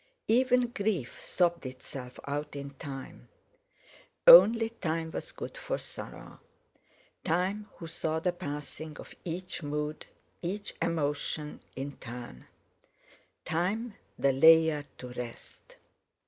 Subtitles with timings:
[0.27, 3.27] Even grief sobbed itself out in time;
[4.25, 10.07] only Time was good for sorrow—Time who saw the passing of each mood,
[10.41, 12.47] each emotion in turn;
[13.45, 15.77] Time the layer to rest.